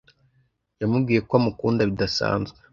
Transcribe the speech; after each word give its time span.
yamubwiye 0.79 1.19
ko 1.27 1.33
amukunda 1.39 1.81
bidasanzwe 1.89 2.57